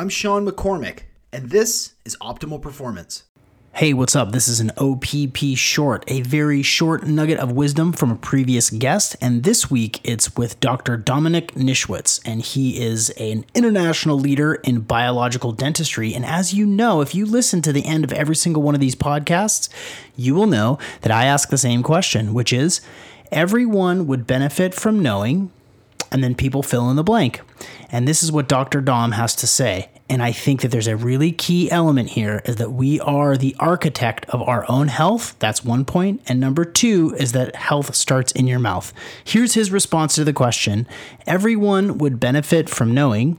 [0.00, 1.00] I'm Sean McCormick,
[1.30, 3.24] and this is Optimal Performance.
[3.74, 4.32] Hey, what's up?
[4.32, 9.14] This is an OPP short, a very short nugget of wisdom from a previous guest.
[9.20, 10.96] And this week it's with Dr.
[10.96, 16.14] Dominic Nischwitz, and he is an international leader in biological dentistry.
[16.14, 18.80] And as you know, if you listen to the end of every single one of
[18.80, 19.68] these podcasts,
[20.16, 22.80] you will know that I ask the same question, which is
[23.30, 25.52] everyone would benefit from knowing,
[26.10, 27.40] and then people fill in the blank.
[27.90, 28.80] And this is what Dr.
[28.80, 29.90] Dom has to say.
[30.08, 33.54] And I think that there's a really key element here is that we are the
[33.60, 35.36] architect of our own health.
[35.38, 36.20] That's one point.
[36.26, 38.92] And number two is that health starts in your mouth.
[39.22, 40.88] Here's his response to the question
[41.26, 43.38] Everyone would benefit from knowing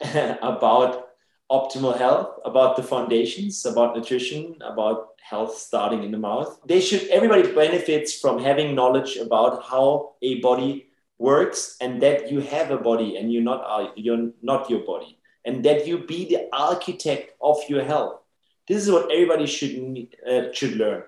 [0.42, 1.08] about
[1.50, 6.58] optimal health, about the foundations, about nutrition, about health starting in the mouth.
[6.66, 12.40] They should, everybody benefits from having knowledge about how a body works and that you
[12.40, 16.48] have a body and you're not, you're not your body and that you be the
[16.52, 18.20] architect of your health.
[18.68, 21.02] This is what everybody should uh, should learn.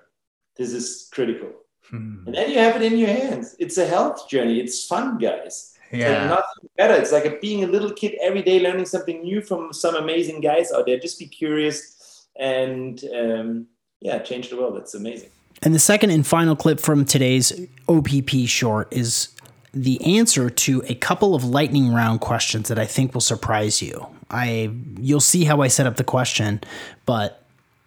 [0.57, 1.51] This is critical.
[1.89, 2.23] Hmm.
[2.25, 3.55] And then you have it in your hands.
[3.59, 4.59] It's a health journey.
[4.59, 5.73] It's fun, guys.
[5.91, 6.21] Yeah.
[6.21, 6.95] Like nothing better.
[6.95, 10.41] It's like a, being a little kid every day, learning something new from some amazing
[10.41, 10.99] guys out there.
[10.99, 13.67] Just be curious and um,
[14.01, 14.77] yeah, change the world.
[14.77, 15.29] it's amazing.
[15.61, 17.53] And the second and final clip from today's
[17.87, 19.29] OPP short is
[19.75, 24.07] the answer to a couple of lightning round questions that I think will surprise you.
[24.31, 26.61] I you'll see how I set up the question,
[27.05, 27.43] but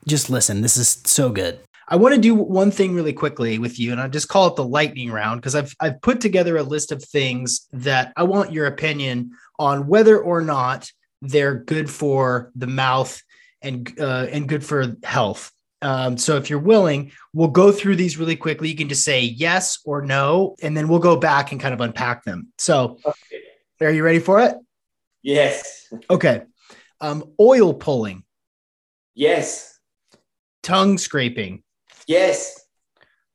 [0.06, 0.60] just listen.
[0.60, 1.58] This is so good.
[1.88, 4.56] I want to do one thing really quickly with you, and I just call it
[4.56, 8.52] the lightning round because I've I've put together a list of things that I want
[8.52, 10.92] your opinion on whether or not
[11.22, 13.20] they're good for the mouth
[13.62, 15.52] and uh, and good for health.
[15.80, 18.68] Um, so if you're willing, we'll go through these really quickly.
[18.68, 21.80] You can just say yes or no, and then we'll go back and kind of
[21.80, 22.52] unpack them.
[22.58, 23.86] So, okay.
[23.86, 24.56] are you ready for it?
[25.22, 25.92] Yes.
[26.10, 26.42] Okay.
[27.00, 28.24] Um, oil pulling.
[29.14, 29.78] Yes.
[30.62, 31.62] Tongue scraping.
[32.06, 32.60] Yes.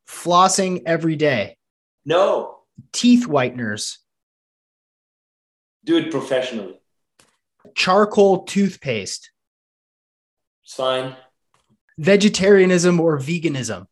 [0.07, 1.57] Flossing every day.
[2.05, 2.57] No.
[2.91, 3.97] Teeth whiteners.
[5.85, 6.79] Do it professionally.
[7.75, 9.31] Charcoal toothpaste.
[10.63, 11.15] It's fine
[11.97, 13.87] vegetarianism or veganism?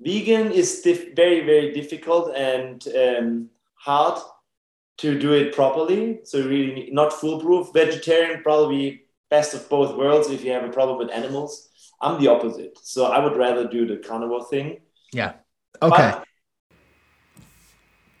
[0.00, 4.20] Vegan is dif- very, very difficult and um, hard
[4.98, 6.20] to do it properly.
[6.24, 7.72] So really not foolproof.
[7.72, 11.68] Vegetarian probably best of both worlds if you have a problem with animals.
[12.00, 12.78] I'm the opposite.
[12.82, 14.80] So I would rather do the carnivore thing.
[15.12, 15.34] Yeah.
[15.80, 15.96] Okay.
[15.96, 16.24] But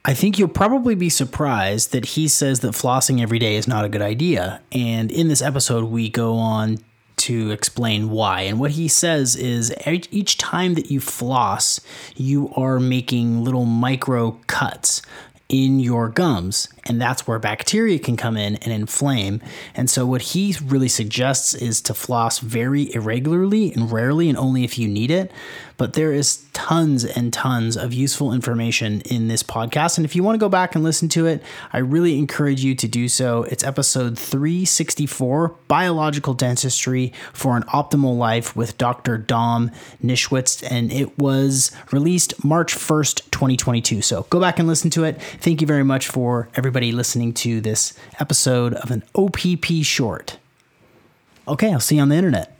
[0.04, 3.84] I think you'll probably be surprised that he says that flossing every day is not
[3.84, 4.60] a good idea.
[4.72, 6.78] And in this episode, we go on
[7.22, 8.42] to explain why.
[8.42, 11.80] And what he says is each time that you floss,
[12.16, 15.02] you are making little micro cuts
[15.48, 19.40] in your gums and that's where bacteria can come in and inflame.
[19.74, 24.64] And so, what he really suggests is to floss very irregularly and rarely, and only
[24.64, 25.30] if you need it.
[25.82, 29.96] But there is tons and tons of useful information in this podcast.
[29.96, 32.74] And if you want to go back and listen to it, I really encourage you
[32.74, 33.44] to do so.
[33.44, 39.18] It's episode 364 Biological Dentistry for an Optimal Life with Dr.
[39.18, 39.70] Dom
[40.02, 40.62] Nischwitz.
[40.70, 44.02] And it was released March 1st, 2022.
[44.02, 45.20] So go back and listen to it.
[45.20, 50.38] Thank you very much for everybody everybody listening to this episode of an OPP short.
[51.46, 52.56] Okay, I'll see you on the internet.